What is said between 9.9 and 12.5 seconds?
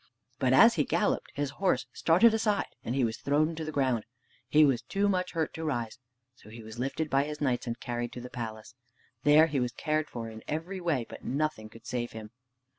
for in every way, but nothing could save him.